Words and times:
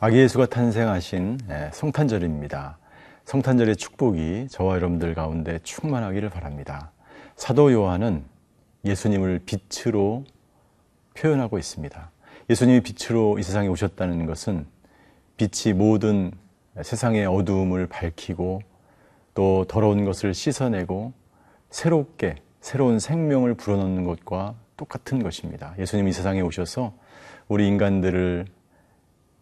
아기 0.00 0.18
예수가 0.18 0.46
탄생하신 0.46 1.40
예, 1.50 1.70
성탄절입니다. 1.72 2.78
성탄절의 3.24 3.74
축복이 3.74 4.46
저와 4.48 4.76
여러분들 4.76 5.12
가운데 5.12 5.58
충만하기를 5.64 6.30
바랍니다. 6.30 6.92
사도 7.34 7.72
요한은 7.72 8.22
예수님을 8.84 9.40
빛으로 9.44 10.24
표현하고 11.14 11.58
있습니다. 11.58 12.12
예수님이 12.48 12.80
빛으로 12.82 13.40
이 13.40 13.42
세상에 13.42 13.66
오셨다는 13.66 14.26
것은 14.26 14.66
빛이 15.36 15.74
모든 15.74 16.30
세상의 16.80 17.26
어두움을 17.26 17.88
밝히고 17.88 18.60
또 19.34 19.64
더러운 19.64 20.04
것을 20.04 20.32
씻어내고 20.32 21.12
새롭게 21.70 22.36
새로운 22.60 23.00
생명을 23.00 23.54
불어넣는 23.54 24.04
것과 24.04 24.54
똑같은 24.76 25.24
것입니다. 25.24 25.74
예수님이 25.76 26.10
이 26.10 26.12
세상에 26.12 26.40
오셔서 26.40 26.92
우리 27.48 27.66
인간들을 27.66 28.46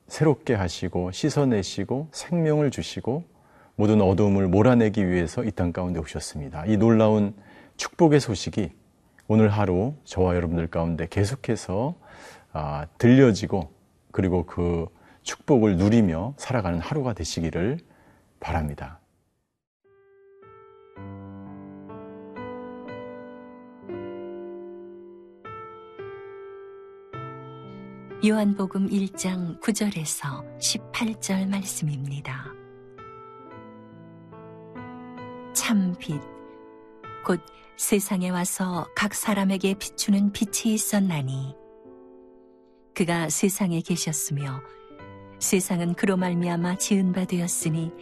새롭게 0.09 0.55
하시고 0.55 1.11
씻어내시고 1.13 2.09
생명을 2.13 2.71
주시고 2.71 3.25
모든 3.77 4.01
어두움을 4.01 4.49
몰아내기 4.49 5.07
위해서 5.09 5.45
이 5.45 5.51
땅 5.51 5.73
가운데 5.73 6.01
오셨습니다. 6.01 6.65
이 6.67 6.77
놀라운 6.77 7.35
축복의 7.77 8.21
소식이 8.21 8.73
오늘 9.29 9.49
하루 9.49 9.95
저와 10.05 10.37
여러분들 10.37 10.69
가운데 10.69 11.07
계속해서 11.11 11.95
아, 12.53 12.87
들려지고 12.99 13.71
그리고 14.13 14.47
그 14.47 14.87
축복을 15.25 15.77
누리며 15.77 16.35
살아가는 16.37 16.79
하루가 16.79 17.13
되시기를 17.13 17.79
바랍니다. 18.41 19.01
요한복음 28.27 28.89
1장 28.89 29.61
9절에서 29.61 30.59
18절 30.59 31.49
말씀입니다. 31.49 32.53
참 35.53 35.95
빛, 35.97 36.21
곧 37.25 37.41
세상에 37.77 38.31
와서 38.31 38.89
각 38.97 39.15
사람에게 39.15 39.75
비추는 39.75 40.33
빛이 40.33 40.75
있었나니, 40.75 41.55
그가 42.97 43.29
세상에 43.29 43.81
계셨으며, 43.81 44.61
세상은 45.39 45.95
그로 45.95 46.17
말미암아 46.17 46.79
지은 46.79 47.13
바 47.13 47.27
되었으니, 47.27 47.93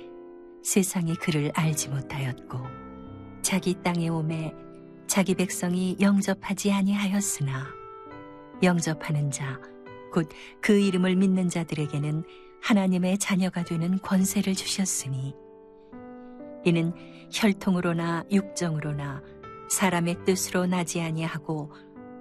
세상이 0.62 1.16
그를 1.16 1.52
알지 1.54 1.90
못하였고, 1.90 2.60
자기 3.42 3.74
땅에 3.82 4.08
오매 4.08 4.54
자기 5.06 5.34
백성이 5.34 5.98
영접하지 6.00 6.72
아니하였으나, 6.72 7.66
영접하는 8.62 9.30
자, 9.30 9.60
곧 10.14 10.28
그 10.60 10.78
이름을 10.78 11.16
믿는 11.16 11.48
자들에게는 11.48 12.24
하나님의 12.62 13.18
자녀가 13.18 13.64
되는 13.64 13.98
권세를 13.98 14.54
주셨으니 14.54 15.34
이는 16.64 16.94
혈통으로나 17.30 18.24
육정으로나 18.30 19.22
사람의 19.68 20.24
뜻으로 20.24 20.66
나지 20.66 21.00
아니하고 21.00 21.72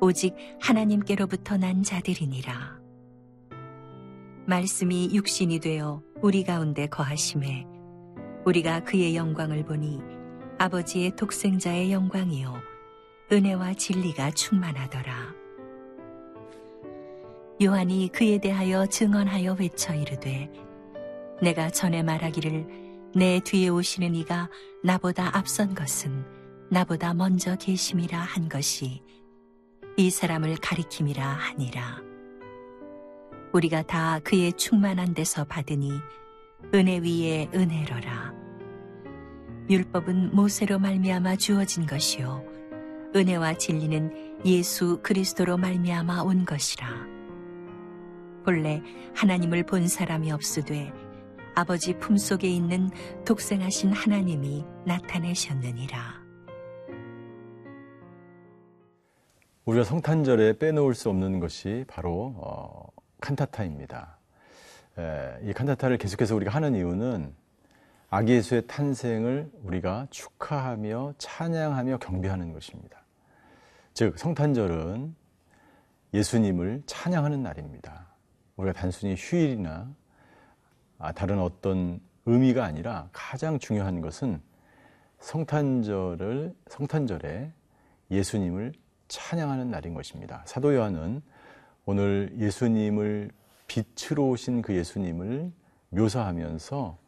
오직 0.02 0.36
하나님께로부터 0.60 1.56
난 1.58 1.84
자들이니라. 1.84 2.82
말씀이 4.46 5.12
육신이 5.14 5.60
되어 5.60 6.04
우리 6.22 6.44
가운데 6.44 6.88
거하심에 6.88 7.66
우리가 8.46 8.84
그의 8.84 9.16
영광을 9.16 9.64
보니 9.64 10.02
아버지의 10.58 11.16
독생자의 11.16 11.94
영광이요 11.94 12.54
은혜와 13.32 13.76
진리가 13.76 14.32
충만하더라. 14.32 15.43
요한이 17.62 18.10
그에 18.12 18.40
대하여 18.40 18.86
증언하여 18.86 19.58
외쳐 19.60 19.94
이르되 19.94 20.50
내가 21.42 21.70
전에 21.70 22.02
말하기를 22.04 23.12
내 23.16 23.40
뒤에 23.40 23.70
오시는 23.70 24.16
이가 24.16 24.50
나보다 24.84 25.38
앞선 25.38 25.76
것은 25.76 26.26
나보다 26.72 27.14
먼저 27.14 27.56
계심이라 27.56 28.18
한 28.18 28.50
것이 28.50 29.04
이 29.98 30.10
사람을 30.10 30.56
가리킴이라 30.56 31.24
하니라. 31.24 32.02
우리가 33.54 33.84
다 33.84 34.20
그의 34.24 34.54
충만한 34.54 35.14
데서 35.14 35.44
받으니 35.44 35.92
은혜 36.74 36.98
위에 36.98 37.50
은혜로라. 37.54 38.34
율법은 39.70 40.36
모세로 40.36 40.80
말미암아 40.80 41.36
주어진 41.36 41.86
것이요. 41.86 42.44
은혜와 43.16 43.60
진리는 43.60 44.42
예수 44.44 45.00
그리스도로 45.04 45.58
말미암아 45.58 46.24
온 46.24 46.46
것이라 46.46 47.13
본래 48.44 48.82
하나님을 49.16 49.64
본 49.64 49.88
사람이 49.88 50.32
없으되 50.32 50.92
아버지 51.56 51.98
품속에 51.98 52.48
있는 52.48 52.90
독생하신 53.26 53.92
하나님이 53.92 54.66
나타내셨느니라. 54.86 56.24
우리가 59.66 59.84
성탄절에 59.86 60.58
빼놓을 60.58 60.94
수 60.94 61.10
없는 61.10 61.40
것이 61.40 61.86
바로 61.88 62.34
어, 62.38 62.88
칸타타입니다. 63.22 64.18
에, 64.98 65.50
이 65.50 65.54
칸타타를 65.54 65.98
계속해서 65.98 66.36
우리가 66.36 66.52
하는 66.52 66.76
이유는 66.76 67.34
아기 68.10 68.34
예수의 68.34 68.68
탄생을 68.68 69.50
우리가 69.64 70.08
축하하며 70.10 71.14
찬양하며 71.18 71.98
경배하는 71.98 72.54
것입니다. 72.54 73.04
즉 73.94 74.20
성탄절은 74.20 75.16
예수님을 76.14 76.84
찬양하는 76.86 77.42
날입니다. 77.42 78.13
우리가 78.58 78.74
단순히 78.74 79.16
휴일이나 79.18 79.94
아, 81.00 81.12
다른 81.12 81.40
어떤 81.40 82.00
의미가 82.26 82.64
아니라 82.64 83.10
가장 83.12 83.60
중요한 83.60 84.02
것은 84.02 84.42
성탄절을 85.20 86.54
성탄절에 86.68 87.52
예수님을 88.12 88.74
찬양하는 89.08 89.70
날인 89.70 89.94
것입니다. 89.94 90.44
사도 90.46 90.74
요한은 90.74 91.22
오늘 91.86 92.34
예수님을 92.38 93.32
빛으로 93.68 94.30
오신 94.30 94.62
그 94.62 94.76
예수님을 94.76 95.52
묘사하면서 95.90 97.04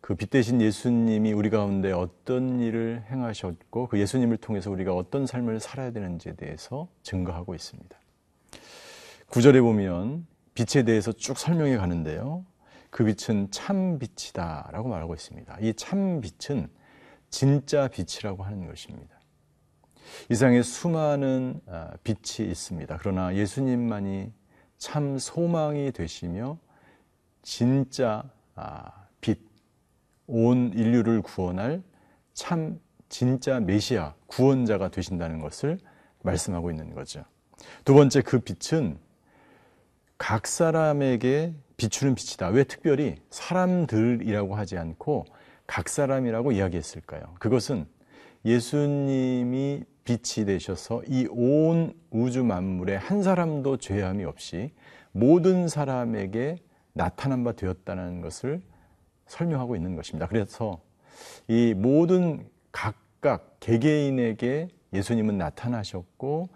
그 0.00 0.14
빛 0.14 0.30
대신 0.30 0.60
예수님이 0.60 1.32
우리 1.32 1.50
가운데 1.50 1.92
어떤 1.92 2.60
일을 2.60 3.04
행하셨고 3.10 3.88
그 3.88 3.98
예수님을 3.98 4.38
통해서 4.38 4.70
우리가 4.70 4.94
어떤 4.94 5.26
삶을 5.26 5.60
살아야 5.60 5.90
되는지에 5.90 6.34
대해서 6.34 6.88
증거하고 7.02 7.54
있습니다. 7.54 7.96
구절에 9.26 9.60
보면 9.60 10.26
빛에 10.58 10.82
대해서 10.82 11.12
쭉 11.12 11.38
설명해 11.38 11.76
가는데요. 11.76 12.44
그 12.90 13.04
빛은 13.04 13.52
참 13.52 14.00
빛이다라고 14.00 14.88
말하고 14.88 15.14
있습니다. 15.14 15.56
이 15.60 15.72
참 15.74 16.20
빛은 16.20 16.68
진짜 17.30 17.86
빛이라고 17.86 18.42
하는 18.42 18.66
것입니다. 18.66 19.16
이 20.28 20.34
세상에 20.34 20.62
수많은 20.62 21.60
아, 21.66 21.92
빛이 22.02 22.48
있습니다. 22.50 22.96
그러나 22.98 23.36
예수님만이 23.36 24.32
참 24.78 25.18
소망이 25.18 25.92
되시며 25.92 26.58
진짜 27.42 28.24
아, 28.56 29.06
빛, 29.20 29.38
온 30.26 30.72
인류를 30.74 31.22
구원할 31.22 31.84
참 32.34 32.80
진짜 33.08 33.60
메시아, 33.60 34.14
구원자가 34.26 34.88
되신다는 34.90 35.38
것을 35.38 35.78
말씀하고 36.22 36.70
있는 36.72 36.94
거죠. 36.94 37.24
두 37.84 37.94
번째 37.94 38.22
그 38.22 38.40
빛은 38.40 38.98
각 40.18 40.46
사람에게 40.46 41.54
비추는 41.76 42.14
빛이다. 42.14 42.48
왜 42.48 42.64
특별히 42.64 43.16
사람들이라고 43.30 44.56
하지 44.56 44.76
않고 44.76 45.24
각 45.66 45.88
사람이라고 45.88 46.52
이야기했을까요? 46.52 47.22
그것은 47.38 47.86
예수님이 48.44 49.84
빛이 50.04 50.46
되셔서 50.46 51.02
이 51.06 51.26
온 51.30 51.92
우주 52.10 52.42
만물에 52.42 52.96
한 52.96 53.22
사람도 53.22 53.76
죄함이 53.76 54.24
없이 54.24 54.72
모든 55.12 55.68
사람에게 55.68 56.56
나타난 56.94 57.44
바 57.44 57.52
되었다는 57.52 58.20
것을 58.20 58.60
설명하고 59.26 59.76
있는 59.76 59.94
것입니다. 59.96 60.26
그래서 60.26 60.80
이 61.46 61.74
모든 61.76 62.48
각각 62.72 63.56
개개인에게 63.60 64.68
예수님은 64.94 65.36
나타나셨고 65.36 66.48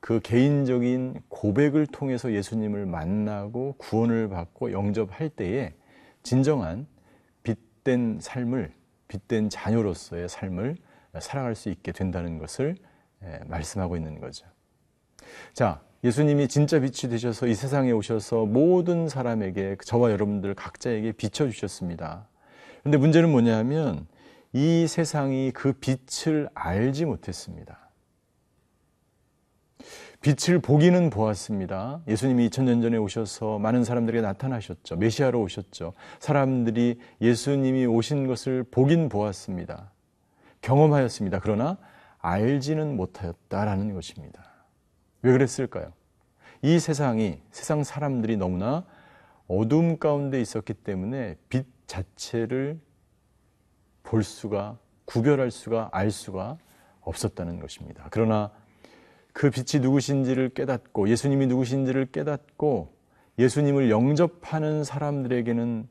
그 0.00 0.20
개인적인 0.20 1.22
고백을 1.28 1.86
통해서 1.86 2.32
예수님을 2.32 2.86
만나고 2.86 3.74
구원을 3.78 4.28
받고 4.28 4.72
영접할 4.72 5.28
때에 5.28 5.74
진정한 6.22 6.86
빛된 7.42 8.18
삶을 8.20 8.72
빛된 9.08 9.48
자녀로서의 9.48 10.28
삶을 10.28 10.76
살아갈 11.20 11.54
수 11.54 11.70
있게 11.70 11.92
된다는 11.92 12.38
것을 12.38 12.76
예, 13.24 13.40
말씀하고 13.46 13.96
있는 13.96 14.20
거죠. 14.20 14.46
자, 15.52 15.80
예수님이 16.04 16.46
진짜 16.46 16.78
빛이 16.78 17.10
되셔서 17.10 17.48
이 17.48 17.54
세상에 17.54 17.90
오셔서 17.90 18.46
모든 18.46 19.08
사람에게 19.08 19.76
저와 19.84 20.12
여러분들 20.12 20.54
각자에게 20.54 21.12
비춰 21.12 21.48
주셨습니다. 21.48 22.28
그런데 22.80 22.98
문제는 22.98 23.30
뭐냐면 23.30 24.06
이 24.52 24.86
세상이 24.86 25.50
그 25.52 25.72
빛을 25.72 26.48
알지 26.54 27.04
못했습니다. 27.04 27.87
빛을 30.20 30.58
보기는 30.58 31.10
보았습니다. 31.10 32.00
예수님이 32.08 32.48
2000년 32.48 32.82
전에 32.82 32.96
오셔서 32.96 33.58
많은 33.58 33.84
사람들에게 33.84 34.20
나타나셨죠. 34.20 34.96
메시아로 34.96 35.40
오셨죠. 35.40 35.92
사람들이 36.18 36.98
예수님이 37.20 37.86
오신 37.86 38.26
것을 38.26 38.64
보긴 38.64 39.08
보았습니다. 39.08 39.92
경험하였습니다. 40.60 41.38
그러나 41.40 41.78
알지는 42.18 42.96
못하였다라는 42.96 43.94
것입니다. 43.94 44.42
왜 45.22 45.32
그랬을까요? 45.32 45.92
이 46.62 46.80
세상이, 46.80 47.40
세상 47.52 47.84
사람들이 47.84 48.36
너무나 48.36 48.84
어둠 49.46 49.98
가운데 49.98 50.40
있었기 50.40 50.74
때문에 50.74 51.36
빛 51.48 51.64
자체를 51.86 52.80
볼 54.02 54.24
수가, 54.24 54.78
구별할 55.04 55.52
수가, 55.52 55.90
알 55.92 56.10
수가 56.10 56.58
없었다는 57.02 57.60
것입니다. 57.60 58.08
그러나 58.10 58.50
그 59.32 59.50
빛이 59.50 59.82
누구신지를 59.82 60.50
깨닫고 60.50 61.08
예수님이 61.08 61.46
누구신지를 61.46 62.06
깨닫고 62.06 62.92
예수님을 63.38 63.90
영접하는 63.90 64.84
사람들에게는 64.84 65.88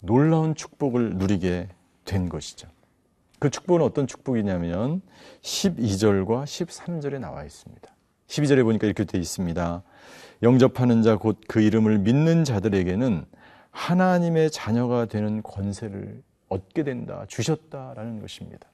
놀라운 0.00 0.54
축복을 0.54 1.16
누리게 1.16 1.68
된 2.04 2.28
것이죠. 2.28 2.68
그 3.38 3.50
축복은 3.50 3.82
어떤 3.82 4.06
축복이냐면 4.06 5.02
12절과 5.42 6.44
13절에 6.44 7.18
나와 7.18 7.44
있습니다. 7.44 7.92
12절에 8.28 8.64
보니까 8.64 8.86
이렇게 8.86 9.04
되어 9.04 9.20
있습니다. 9.20 9.82
영접하는 10.42 11.02
자 11.02 11.16
곧 11.16 11.36
그 11.48 11.60
이름을 11.60 11.98
믿는 11.98 12.44
자들에게는 12.44 13.24
하나님의 13.70 14.50
자녀가 14.50 15.06
되는 15.06 15.42
권세를 15.42 16.22
얻게 16.48 16.82
된다, 16.82 17.24
주셨다라는 17.28 18.20
것입니다. 18.20 18.68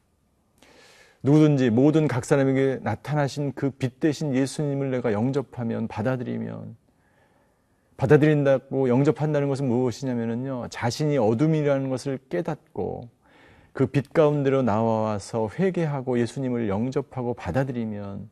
누구든지 1.23 1.71
모든 1.71 2.07
각 2.09 2.25
사람에게 2.25 2.81
나타나신 2.83 3.53
그 3.53 3.71
빛 3.71 4.01
대신 4.01 4.35
예수님을 4.35 4.91
내가 4.91 5.13
영접하면 5.13 5.89
받아들이면 5.89 6.77
받아들인다고 7.97 8.89
영접한다는 8.89 9.49
것은 9.49 9.67
무엇이냐면요 9.69 10.69
자신이 10.71 11.19
어둠이라는 11.19 11.91
것을 11.91 12.19
깨닫고 12.29 13.09
그 13.73 13.87
빛 13.87 14.13
가운데로 14.13 14.63
나와서 14.63 15.49
회개하고 15.59 16.19
예수님을 16.21 16.69
영접하고 16.69 17.35
받아들이면 17.35 18.31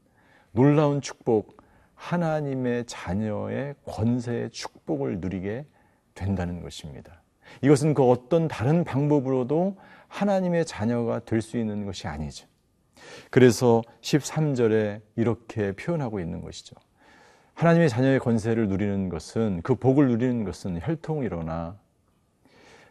놀라운 0.52 1.00
축복 1.00 1.62
하나님의 1.94 2.84
자녀의 2.86 3.74
권세의 3.86 4.50
축복을 4.50 5.20
누리게 5.20 5.64
된다는 6.14 6.62
것입니다. 6.62 7.22
이것은 7.62 7.94
그 7.94 8.02
어떤 8.08 8.48
다른 8.48 8.84
방법으로도 8.84 9.76
하나님의 10.08 10.64
자녀가 10.66 11.20
될 11.20 11.42
수 11.42 11.58
있는 11.58 11.84
것이 11.84 12.06
아니죠. 12.06 12.46
그래서 13.30 13.82
13절에 14.00 15.00
이렇게 15.16 15.72
표현하고 15.72 16.20
있는 16.20 16.40
것이죠. 16.40 16.76
하나님의 17.54 17.88
자녀의 17.88 18.18
권세를 18.18 18.68
누리는 18.68 19.08
것은 19.08 19.60
그 19.62 19.74
복을 19.74 20.08
누리는 20.08 20.44
것은 20.44 20.80
혈통이로나 20.82 21.78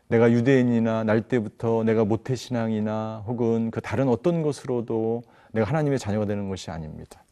내가 0.08 0.32
유대인이나 0.32 1.04
날 1.04 1.22
때부터 1.22 1.84
내가 1.84 2.06
모태 2.06 2.36
신앙이나 2.36 3.24
혹은 3.28 3.72
그 3.72 3.82
다른 3.82 4.08
어떤 4.08 4.42
것으로도 4.42 5.24
내가 5.52 5.68
하나님의 5.68 6.00
자녀가 6.00 6.26
되는 6.26 6.50
것이 6.50 6.70
아닙니다. 6.70 7.24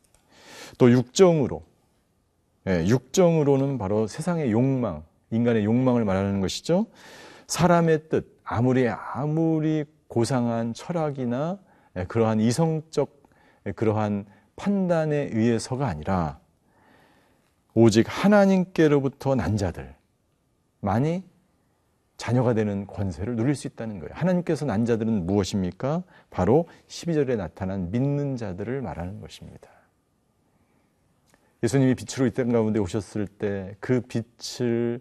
또 0.78 0.92
육정으로, 0.92 1.64
예, 2.68 2.86
육정으로는 2.88 3.78
바로 3.78 4.08
세상의 4.08 4.52
욕망, 4.52 5.04
인간의 5.32 5.66
욕망을 5.66 6.06
말하는 6.06 6.40
것이죠. 6.40 6.88
사람의 7.48 8.10
뜻, 8.10 8.40
아무리 8.44 8.88
아무리 8.90 9.86
고상한 10.08 10.74
철학이나 10.74 11.58
예, 11.58 11.73
그러한 12.08 12.40
이성적 12.40 13.24
예, 13.68 13.72
그러한 13.72 14.26
판단에 14.56 15.30
의해서가 15.32 15.88
아니라 15.88 16.40
오직 17.74 18.06
하나님께로부터 18.08 19.36
난 19.36 19.58
자들만이 19.58 21.24
자녀가 22.18 22.54
되는 22.54 22.86
권세를 22.88 23.36
누릴 23.36 23.56
수 23.56 23.68
있다는 23.68 24.00
거예요. 24.00 24.14
하나님께서 24.14 24.66
난 24.66 24.86
자들은 24.86 25.26
무엇입니까? 25.26 26.04
바로 26.30 26.68
12절에 26.88 27.36
나타난 27.36 27.90
믿는 27.92 28.38
자들을 28.38 28.82
말하는 28.82 29.20
것입니다. 29.20 29.70
예수님이 31.64 31.96
빛으로 31.96 32.28
이 32.28 32.32
땅 32.32 32.50
가운데 32.52 32.80
오셨을 32.80 33.28
때 33.28 33.76
그 33.80 34.02
빛을 34.02 35.00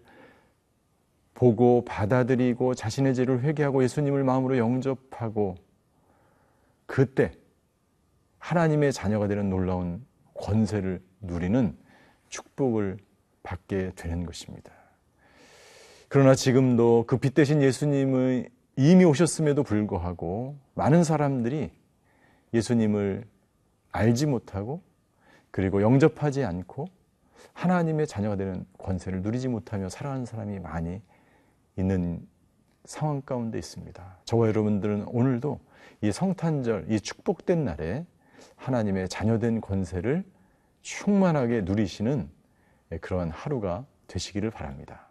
보고 1.33 1.83
받아들이고 1.85 2.73
자신의 2.75 3.15
죄를 3.15 3.41
회개하고 3.41 3.83
예수님을 3.83 4.23
마음으로 4.23 4.57
영접하고 4.57 5.55
그때 6.93 7.31
하나님의 8.37 8.93
자녀가 8.93 9.27
되는 9.27 9.49
놀라운 9.49 10.05
권세를 10.35 11.01
누리는 11.21 11.75
축복을 12.29 12.97
받게 13.41 13.93
되는 13.95 14.27
것입니다. 14.27 14.71
그러나 16.07 16.35
지금도 16.35 17.05
그 17.07 17.17
빛 17.17 17.33
대신 17.33 17.63
예수님의 17.63 18.47
이미 18.75 19.05
오셨음에도 19.05 19.63
불구하고 19.63 20.55
많은 20.75 21.03
사람들이 21.03 21.71
예수님을 22.53 23.25
알지 23.91 24.27
못하고 24.27 24.83
그리고 25.49 25.81
영접하지 25.81 26.43
않고 26.43 26.85
하나님의 27.53 28.05
자녀가 28.05 28.35
되는 28.35 28.67
권세를 28.77 29.23
누리지 29.23 29.47
못하며 29.47 29.89
살아가는 29.89 30.25
사람이 30.27 30.59
많이 30.59 31.01
있는 31.75 32.27
상황 32.85 33.21
가운데 33.21 33.57
있습니다. 33.57 34.17
저와 34.25 34.47
여러분들은 34.47 35.05
오늘도 35.07 35.59
이 36.01 36.11
성탄절, 36.11 36.87
이 36.89 36.99
축복된 36.99 37.63
날에 37.63 38.05
하나님의 38.55 39.09
자녀된 39.09 39.61
권세를 39.61 40.23
충만하게 40.81 41.61
누리시는 41.61 42.29
그러한 43.01 43.31
하루가 43.31 43.85
되시기를 44.07 44.51
바랍니다. 44.51 45.07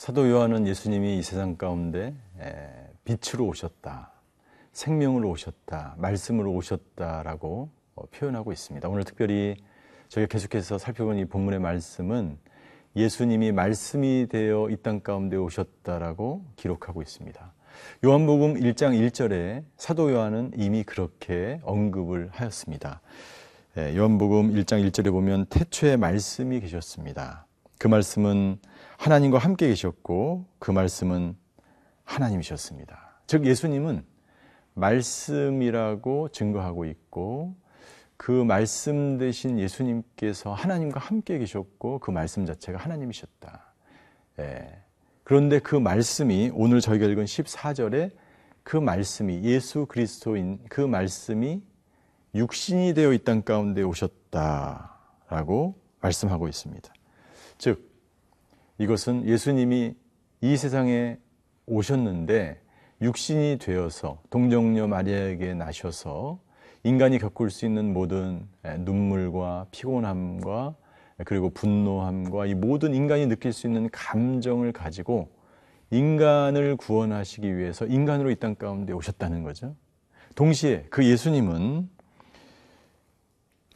사도 0.00 0.30
요한은 0.30 0.66
예수님이 0.66 1.18
이 1.18 1.22
세상 1.22 1.56
가운데 1.56 2.14
빛으로 3.04 3.44
오셨다. 3.44 4.10
생명으로 4.72 5.28
오셨다. 5.28 5.96
말씀으로 5.98 6.52
오셨다라고 6.54 7.68
어, 7.96 8.02
표현하고 8.06 8.50
있습니다. 8.50 8.88
오늘 8.88 9.04
특별히 9.04 9.56
저희가 10.08 10.26
계속해서 10.28 10.78
살펴본 10.78 11.18
이 11.18 11.26
본문의 11.26 11.60
말씀은 11.60 12.38
예수님이 12.96 13.52
말씀이 13.52 14.28
되어 14.30 14.70
이 14.70 14.76
땅 14.78 15.00
가운데 15.00 15.36
오셨다라고 15.36 16.46
기록하고 16.56 17.02
있습니다. 17.02 17.52
요한복음 18.02 18.54
1장 18.54 18.98
1절에 18.98 19.64
사도 19.76 20.12
요한은 20.12 20.52
이미 20.56 20.82
그렇게 20.82 21.60
언급을 21.62 22.30
하였습니다. 22.32 23.02
요한복음 23.76 24.54
1장 24.54 24.82
1절에 24.88 25.10
보면 25.10 25.44
태초에 25.50 25.98
말씀이 25.98 26.58
계셨습니다. 26.60 27.44
그 27.80 27.88
말씀은 27.88 28.58
하나님과 28.98 29.38
함께 29.38 29.68
계셨고 29.68 30.44
그 30.58 30.70
말씀은 30.70 31.34
하나님이셨습니다. 32.04 33.22
즉 33.26 33.46
예수님은 33.46 34.04
말씀이라고 34.74 36.28
증거하고 36.28 36.84
있고 36.84 37.56
그 38.18 38.30
말씀 38.32 39.16
대신 39.16 39.58
예수님께서 39.58 40.52
하나님과 40.52 41.00
함께 41.00 41.38
계셨고 41.38 42.00
그 42.00 42.10
말씀 42.10 42.44
자체가 42.44 42.78
하나님이셨다. 42.78 43.72
예. 44.40 44.76
그런데 45.24 45.58
그 45.58 45.74
말씀이 45.74 46.50
오늘 46.52 46.82
저희가 46.82 47.06
읽은 47.06 47.24
14절에 47.24 48.10
그 48.62 48.76
말씀이 48.76 49.42
예수 49.44 49.86
그리스도인 49.86 50.60
그 50.68 50.82
말씀이 50.82 51.62
육신이 52.34 52.92
되어 52.92 53.14
이 53.14 53.24
땅 53.24 53.40
가운데 53.40 53.80
오셨다라고 53.80 55.76
말씀하고 56.02 56.46
있습니다. 56.46 56.92
즉 57.60 57.90
이것은 58.78 59.26
예수님이 59.26 59.94
이 60.40 60.56
세상에 60.56 61.18
오셨는데 61.66 62.58
육신이 63.02 63.58
되어서 63.60 64.22
동정녀 64.30 64.86
마리아에게 64.86 65.52
나셔서 65.52 66.40
인간이 66.84 67.18
겪을 67.18 67.50
수 67.50 67.66
있는 67.66 67.92
모든 67.92 68.48
눈물과 68.64 69.66
피곤함과 69.72 70.74
그리고 71.26 71.50
분노함과 71.50 72.46
이 72.46 72.54
모든 72.54 72.94
인간이 72.94 73.26
느낄 73.26 73.52
수 73.52 73.66
있는 73.66 73.90
감정을 73.90 74.72
가지고 74.72 75.28
인간을 75.90 76.76
구원하시기 76.76 77.58
위해서 77.58 77.84
인간으로 77.84 78.30
이 78.30 78.36
땅 78.36 78.54
가운데 78.54 78.94
오셨다는 78.94 79.42
거죠. 79.42 79.76
동시에 80.34 80.86
그 80.88 81.04
예수님은 81.04 81.90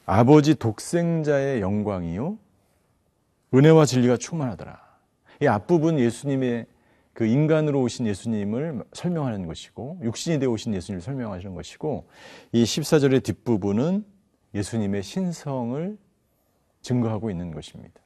아버지 0.06 0.54
독생자의 0.54 1.60
영광이요. 1.60 2.38
은혜와 3.54 3.84
진리가 3.84 4.16
충만하더라. 4.16 4.82
이 5.40 5.46
앞부분 5.46 5.98
예수님의 6.00 6.66
그 7.12 7.24
인간으로 7.24 7.80
오신 7.82 8.06
예수님을 8.08 8.82
설명하는 8.92 9.46
것이고 9.46 10.00
육신이 10.02 10.40
되어 10.40 10.50
오신 10.50 10.74
예수님을 10.74 11.00
설명하시는 11.00 11.54
것이고 11.54 12.08
이 12.50 12.64
14절의 12.64 13.22
뒷부분은 13.22 14.04
예수님의 14.54 15.02
신성을 15.04 15.96
증거하고 16.82 17.30
있는 17.30 17.52
것입니다. 17.52 18.00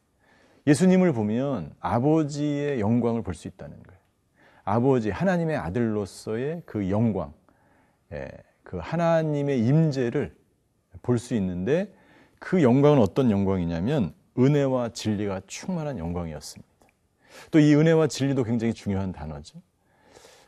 예수님을 0.67 1.13
보면 1.13 1.75
아버지의 1.81 2.81
영광을 2.81 3.23
볼 3.23 3.35
수 3.35 3.49
있다는 3.49 3.83
거예요. 3.83 3.99
아버지 4.65 5.09
하나님의 5.09 5.57
아들로서의 5.57 6.63
그 6.67 6.91
영광, 6.91 7.33
예, 8.13 8.29
그 8.63 8.77
하나님의 8.77 9.65
임재를 9.67 10.37
볼 11.01 11.19
수 11.19 11.35
있는데 11.35 11.91
그 12.39 12.63
영광은 12.63 12.99
어떤 12.99 13.31
영광이냐면 13.31 14.13
은혜와 14.39 14.91
진리가 14.91 15.43
충만한 15.47 15.99
영광이었습니다. 15.99 16.69
또 17.51 17.59
이 17.61 17.75
은혜와 17.75 18.07
진리도 18.09 18.45
굉장히 18.45 18.73
중요한 18.75 19.13
단어죠. 19.13 19.61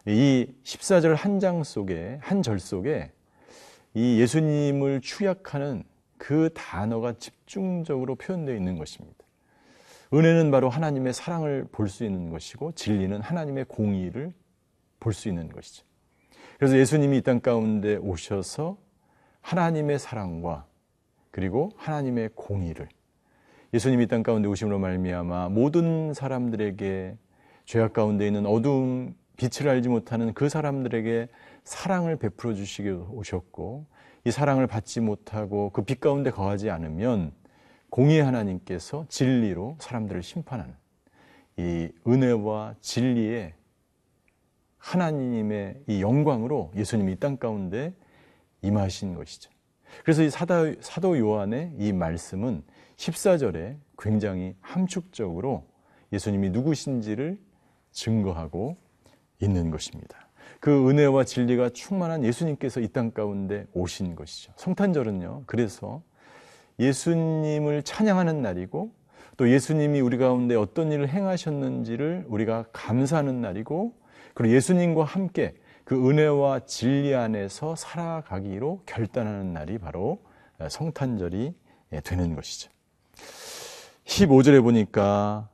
이 0.07 0.47
14절 0.65 1.15
한 1.15 1.39
장 1.41 1.63
속에 1.63 2.19
한 2.23 2.43
절 2.43 2.59
속에 2.59 3.13
이 3.95 4.21
예수님을 4.21 5.01
추약하는 5.03 5.85
그 6.17 6.51
단어가 6.55 7.13
집중적으로 7.15 8.15
표현되어 8.15 8.55
있는 8.55 8.79
것입니다. 8.79 9.19
은혜는 10.13 10.51
바로 10.51 10.69
하나님의 10.69 11.13
사랑을 11.13 11.67
볼 11.71 11.89
수 11.89 12.05
있는 12.05 12.31
것이고 12.31 12.73
진리는 12.73 13.21
하나님의 13.21 13.65
공의를 13.67 14.33
볼 15.01 15.13
수 15.13 15.29
있는 15.29 15.49
것이죠. 15.49 15.85
그래서 16.59 16.77
예수님이 16.77 17.19
이 17.19 17.23
땅 17.23 17.41
가운데 17.41 17.97
오셔서 17.97 18.77
하나님의 19.41 19.99
사랑과 19.99 20.67
그리고 21.31 21.71
하나님의 21.77 22.31
공의를 22.35 22.89
예수님이 23.73 24.05
이땅 24.05 24.23
가운데 24.23 24.49
오심으로 24.49 24.79
말미암아 24.79 25.51
모든 25.51 26.13
사람들에게 26.13 27.17
죄악 27.67 27.93
가운데 27.93 28.27
있는 28.27 28.47
어두움 28.47 29.15
빛을 29.37 29.69
알지 29.69 29.89
못하는 29.89 30.35
그 30.35 30.49
사람들에게 30.49 31.29
사랑을 31.65 32.17
베풀어 32.17 32.55
주시기 32.55 32.91
오셨고 32.91 33.87
이 34.25 34.31
사랑을 34.31 34.67
받지 34.67 35.01
못하고 35.01 35.71
그 35.71 35.83
빛 35.83 36.01
가운데 36.01 36.31
거하지 36.31 36.69
않으면 36.69 37.33
공의 37.91 38.23
하나님께서 38.23 39.07
진리로 39.09 39.77
사람들을 39.81 40.23
심판하는 40.23 40.75
이 41.57 41.89
은혜와 42.07 42.75
진리의 42.81 43.55
하나님의 44.79 45.83
이 45.87 46.03
영광으로 46.03 46.73
예수님이 46.77 47.13
이 47.13 47.17
땅 47.17 47.37
가운데 47.37 47.95
임하신 48.63 49.15
것이죠. 49.15 49.51
그래서 50.05 50.23
이 50.23 50.31
사도 50.31 51.19
요한의 51.19 51.73
이 51.79 51.93
말씀은 51.93 52.63
14절에 53.01 53.77
굉장히 53.99 54.55
함축적으로 54.61 55.65
예수님이 56.13 56.51
누구신지를 56.51 57.39
증거하고 57.93 58.77
있는 59.41 59.71
것입니다. 59.71 60.29
그 60.61 60.89
은혜와 60.91 61.25
진리가 61.25 61.71
충만한 61.71 62.25
예수님께서 62.25 62.81
이 62.81 62.89
땅 62.89 63.11
가운데 63.13 63.65
오신 63.73 64.15
것이죠. 64.17 64.53
성탄절은요. 64.57 65.45
그래서 65.47 66.03
예수님을 66.79 67.83
찬양하는 67.85 68.43
날이고 68.43 68.93
또 69.39 69.51
예수님이 69.51 70.01
우리 70.01 70.19
가운데 70.19 70.55
어떤 70.55 70.93
일을 70.93 71.09
행하셨는지를 71.09 72.27
우리가 72.29 72.67
감사하는 72.75 73.41
날이고 73.41 73.95
그리고 74.35 74.55
예수님과 74.55 75.05
함께 75.05 75.55
그 75.85 76.09
은혜와 76.11 76.67
진리 76.67 77.15
안에서 77.15 77.75
살아가기로 77.77 78.83
결단하는 78.85 79.55
날이 79.55 79.79
바로 79.79 80.23
성탄절이 80.69 81.55
되는 82.05 82.35
것이죠. 82.35 82.71
15절에 84.05 84.63
보니까 84.63 85.49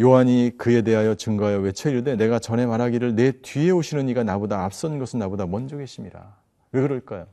요한이 0.00 0.52
그에 0.58 0.82
대하여 0.82 1.14
증거하여 1.14 1.58
외쳐 1.58 1.90
이르되 1.90 2.16
내가 2.16 2.38
전에 2.38 2.66
말하기를 2.66 3.14
내 3.14 3.32
뒤에 3.32 3.70
오시는 3.70 4.08
이가 4.08 4.24
나보다 4.24 4.64
앞선 4.64 4.98
것은 4.98 5.18
나보다 5.20 5.46
먼저 5.46 5.76
계심이라. 5.76 6.36
왜 6.72 6.80
그럴까요? 6.82 7.26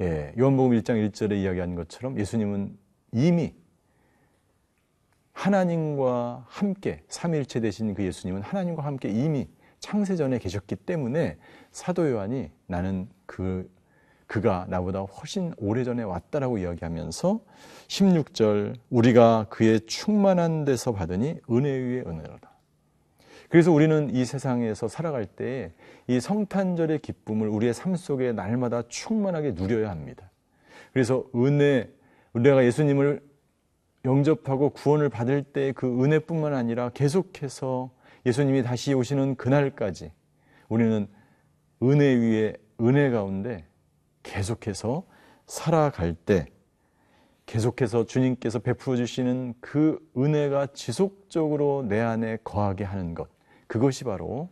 예, 0.00 0.34
요한복음 0.38 0.76
1장 0.78 1.08
1절에 1.10 1.40
이야기한 1.40 1.74
것처럼 1.74 2.18
예수님은 2.18 2.76
이미 3.12 3.54
하나님과 5.32 6.46
함께 6.48 7.02
삼일체 7.08 7.60
되신 7.60 7.94
그 7.94 8.02
예수님은 8.04 8.42
하나님과 8.42 8.84
함께 8.84 9.08
이미 9.08 9.48
창세전에 9.80 10.38
계셨기 10.38 10.76
때문에 10.76 11.38
사도 11.70 12.10
요한이 12.10 12.50
나는 12.66 13.08
그 13.26 13.70
그가 14.26 14.66
나보다 14.68 15.00
훨씬 15.00 15.54
오래전에 15.58 16.02
왔다라고 16.02 16.58
이야기하면서 16.58 17.40
16절 17.88 18.74
우리가 18.90 19.46
그의 19.50 19.80
충만한 19.86 20.64
데서 20.64 20.92
받으니 20.92 21.38
은혜 21.50 21.70
위에 21.70 22.00
은혜로다. 22.00 22.50
그래서 23.48 23.70
우리는 23.70 24.10
이 24.12 24.24
세상에서 24.24 24.88
살아갈 24.88 25.26
때 25.26 25.72
이 26.08 26.20
성탄절의 26.20 27.00
기쁨을 27.00 27.48
우리의 27.48 27.74
삶 27.74 27.96
속에 27.96 28.32
날마다 28.32 28.82
충만하게 28.88 29.52
누려야 29.52 29.90
합니다. 29.90 30.30
그래서 30.92 31.24
은혜, 31.34 31.90
우리가 32.32 32.64
예수님을 32.64 33.20
영접하고 34.04 34.70
구원을 34.70 35.08
받을 35.08 35.42
때 35.42 35.72
그 35.72 36.04
은혜뿐만 36.04 36.54
아니라 36.54 36.90
계속해서 36.90 37.90
예수님이 38.24 38.62
다시 38.62 38.94
오시는 38.94 39.34
그날까지 39.34 40.12
우리는 40.68 41.08
은혜 41.82 42.14
위에 42.14 42.54
은혜 42.80 43.10
가운데 43.10 43.64
계속해서 44.26 45.04
살아갈 45.46 46.14
때 46.14 46.46
계속해서 47.46 48.06
주님께서 48.06 48.58
베풀어 48.58 48.96
주시는 48.96 49.54
그 49.60 49.98
은혜가 50.16 50.66
지속적으로 50.74 51.84
내 51.88 52.00
안에 52.00 52.38
거하게 52.42 52.84
하는 52.84 53.14
것. 53.14 53.28
그것이 53.68 54.02
바로 54.04 54.50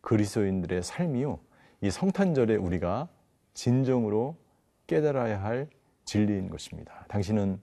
그리스도인들의 0.00 0.82
삶이요. 0.82 1.40
이 1.80 1.90
성탄절에 1.90 2.54
우리가 2.54 3.08
진정으로 3.54 4.36
깨달아야 4.86 5.42
할 5.42 5.68
진리인 6.04 6.48
것입니다. 6.48 7.04
당신은 7.08 7.60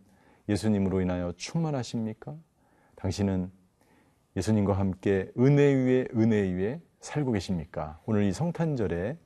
예수님으로 0.50 1.00
인하여 1.00 1.32
충만하십니까? 1.38 2.36
당신은 2.96 3.50
예수님과 4.36 4.74
함께 4.74 5.32
은혜 5.38 5.64
위에 5.74 6.08
은혜 6.16 6.42
위에 6.52 6.82
살고 7.00 7.32
계십니까? 7.32 8.02
오늘 8.06 8.24
이 8.24 8.34
성탄절에 8.34 9.18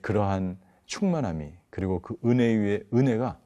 그러한 0.00 0.58
충만함이 0.86 1.61
그리고 1.72 2.00
그 2.00 2.18
은혜 2.26 2.44
위에 2.54 2.82
은혜가 2.92 3.40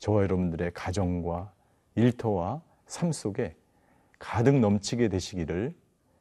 저와 0.00 0.24
여러분들의 0.24 0.72
가정과 0.74 1.52
일터와 1.94 2.60
삶 2.86 3.12
속에 3.12 3.54
가득 4.18 4.58
넘치게 4.58 5.08
되시기를 5.08 5.72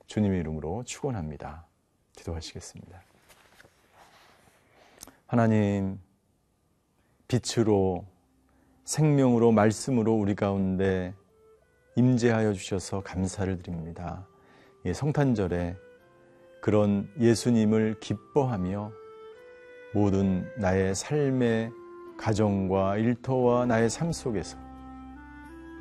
주님의 0.06 0.40
이름으로 0.42 0.84
축원합니다. 0.84 1.66
기도하시겠습니다. 2.16 3.02
하나님 5.26 6.00
빛으로 7.28 8.06
생명으로 8.86 9.52
말씀으로 9.52 10.14
우리 10.14 10.36
가운데 10.36 11.16
임재하여 11.96 12.54
주셔서 12.54 13.02
감사를 13.02 13.58
드립니다. 13.64 14.28
예, 14.86 14.94
성탄절에 14.94 15.76
그런 16.62 17.12
예수님을 17.20 18.00
기뻐하며 18.00 18.92
모든 19.98 20.48
나의 20.56 20.94
삶의 20.94 21.72
가정과 22.18 22.98
일터와 22.98 23.66
나의 23.66 23.90
삶 23.90 24.12
속에서 24.12 24.56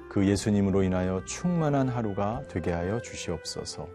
그 0.08 0.26
예수님으로 0.26 0.82
인하여 0.84 1.22
충만한 1.26 1.90
하루가 1.90 2.40
되게 2.48 2.72
하여 2.72 2.98
주시옵소서. 3.02 3.86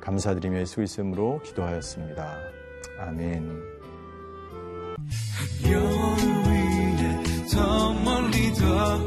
감사드리며 0.00 0.60
예수 0.60 0.80
이름으로 0.80 1.42
기도하였습니다. 1.44 2.38
아멘. 3.00 3.62
더 7.52 7.92
멀리 7.92 8.54
더 8.54 9.04